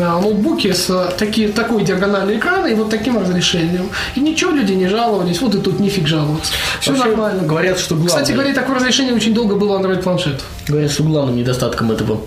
ноутбуки 0.01 0.73
с 0.73 0.91
э, 0.91 1.11
таки, 1.17 1.49
такой 1.49 1.85
диагональю 1.85 2.39
экрана 2.39 2.67
и 2.67 2.75
вот 2.75 2.91
таким 2.91 3.19
разрешением. 3.19 3.91
И 4.15 4.21
ничего, 4.21 4.51
люди 4.51 4.73
не 4.81 4.89
жаловались, 4.89 5.41
вот 5.41 5.55
и 5.55 5.59
тут 5.59 5.79
нифиг 5.81 6.07
жаловаться. 6.07 6.53
Все 6.81 6.93
Вообще, 6.93 7.09
нормально. 7.09 7.43
Говорят, 7.45 7.79
что 7.79 7.95
главное, 7.95 8.09
Кстати 8.09 8.33
говоря, 8.33 8.55
такое 8.55 8.77
разрешение 8.77 9.15
очень 9.15 9.35
долго 9.35 9.55
было 9.55 9.79
Android 9.79 10.03
планшет. 10.03 10.41
говорят, 10.67 10.91
что 10.91 11.05
главным 11.05 11.37
недостатком 11.37 11.93
этого 11.93 12.21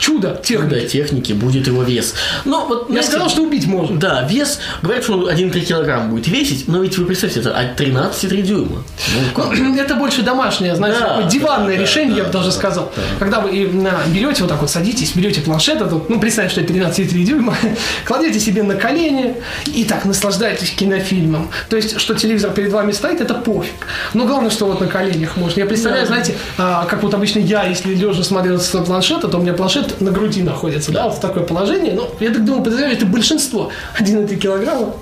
Чудо, 0.00 0.40
техники. 0.42 0.74
да, 0.74 0.80
техники 0.86 1.32
будет 1.32 1.66
его 1.66 1.82
вес. 1.82 2.14
Но 2.44 2.66
вот, 2.66 2.82
Я 2.82 2.86
знаете, 2.94 3.08
сказал, 3.08 3.28
что 3.28 3.42
убить 3.42 3.66
можно. 3.66 3.98
Да, 3.98 4.26
вес, 4.28 4.58
говорят, 4.82 5.04
что 5.04 5.14
он 5.14 5.28
1,3 5.28 5.60
килограмм 5.60 6.10
будет 6.10 6.26
весить, 6.28 6.66
но 6.68 6.82
ведь 6.82 6.98
вы 6.98 7.04
представьте, 7.06 7.40
это 7.40 7.56
от 7.56 7.80
13,3 7.80 8.42
дюйма. 8.42 8.82
Ну, 9.14 9.42
как? 9.42 9.52
Это 9.78 9.94
больше 9.94 10.22
домашнее, 10.22 10.74
знаешь, 10.74 10.96
Да, 10.98 11.08
такое 11.08 11.24
диванное 11.30 11.76
да, 11.76 11.82
решение, 11.82 12.14
да, 12.16 12.18
я 12.22 12.24
бы 12.24 12.32
даже 12.32 12.46
да, 12.46 12.52
сказал. 12.52 12.92
Когда 13.18 13.40
вы 13.40 13.50
берете 13.50 14.42
вот 14.42 14.48
так 14.50 14.60
вот, 14.60 14.70
садитесь, 14.70 15.12
берете 15.14 15.40
планшет 15.40 15.76
этот, 15.80 16.08
ну, 16.08 16.18
представьте, 16.18 16.50
что 16.52 16.60
это 16.62 16.72
13,3 16.72 17.22
дюйма, 17.24 17.54
кладете 18.04 18.40
себе 18.40 18.62
на 18.62 18.74
колени 18.74 19.36
и 19.66 19.84
так 19.84 20.04
наслаждаетесь 20.04 20.70
кинофильмом. 20.70 21.48
То 21.68 21.76
есть, 21.76 22.00
что 22.00 22.14
телевизор 22.14 22.50
перед 22.52 22.72
вами 22.72 22.92
стоит, 22.92 23.20
это 23.20 23.34
пофиг. 23.34 23.74
Но 24.14 24.26
главное, 24.26 24.50
что 24.50 24.66
вот 24.66 24.80
на 24.80 24.86
коленях 24.86 25.36
можно. 25.36 25.60
Я 25.60 25.66
представляю, 25.66 26.04
Да. 26.04 26.08
знаете, 26.08 26.34
а, 26.58 26.84
как 26.86 27.02
вот 27.02 27.14
обычно 27.14 27.38
я, 27.40 27.64
если 27.64 27.94
лежа 27.94 28.22
смотрел 28.22 28.58
с 28.58 28.68
планшета, 28.84 29.28
то 29.28 29.38
у 29.38 29.42
меня 29.42 29.52
планшет 29.52 29.65
на 30.00 30.10
груди 30.10 30.42
находится, 30.42 30.92
да, 30.92 31.08
вот 31.08 31.18
в 31.18 31.20
такое 31.20 31.44
положение. 31.44 31.94
Ну, 31.94 32.08
я 32.20 32.32
так 32.32 32.44
думаю, 32.44 32.62
подозреваю, 32.62 32.96
это 32.96 33.06
большинство. 33.06 33.70
1,3 33.98 34.36
килограмма. 34.36 34.94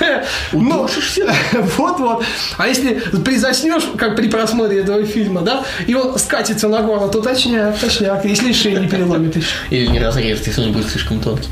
Ну, 0.52 0.88
Вот-вот. 1.76 2.24
А 2.58 2.66
если 2.66 2.94
призаснешь, 3.24 3.82
как 3.96 4.16
при 4.16 4.28
просмотре 4.28 4.80
этого 4.80 5.04
фильма, 5.04 5.42
да, 5.42 5.64
и 5.86 5.94
он 5.94 6.18
скатится 6.18 6.68
на 6.68 6.82
горло, 6.82 7.08
то 7.08 7.20
точняк, 7.20 7.78
точняк. 7.78 8.24
Если 8.24 8.52
шею 8.52 8.80
не 8.80 8.88
переломит 8.88 9.36
еще. 9.36 9.48
Или 9.70 9.86
не 9.86 10.00
разрежет, 10.00 10.46
если 10.46 10.62
он 10.62 10.72
будет 10.72 10.88
слишком 10.90 11.20
тонкий. 11.20 11.48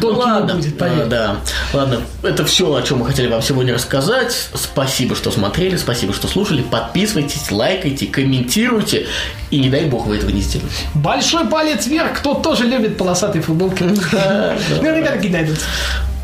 Тонкий 0.00 0.20
ладно, 0.20 0.54
будет, 0.54 0.78
поверь. 0.78 1.02
а, 1.02 1.06
да. 1.06 1.36
Ладно, 1.72 2.00
это 2.22 2.44
все, 2.44 2.74
о 2.74 2.82
чем 2.82 2.98
мы 2.98 3.06
хотели 3.06 3.28
вам 3.28 3.42
сегодня 3.42 3.74
рассказать. 3.74 4.48
Спасибо, 4.54 5.16
что 5.16 5.30
смотрели, 5.30 5.76
спасибо, 5.76 6.12
что 6.12 6.28
слушали. 6.28 6.62
Подписывайтесь, 6.62 7.50
лайкайте, 7.50 8.06
комментируйте. 8.06 9.06
И 9.50 9.58
не 9.58 9.68
дай 9.68 9.84
бог 9.84 10.06
вы 10.06 10.16
этого 10.16 10.30
не 10.30 10.40
сделаете. 10.40 10.74
Большой 10.94 11.46
палец 11.46 11.86
вверх, 11.86 12.18
кто 12.18 12.34
тоже 12.34 12.64
любит 12.64 12.96
полосатые 12.96 13.42
футболки. 13.42 13.82
Наверняка 14.82 15.12
такие 15.12 15.32
найдутся. 15.32 15.66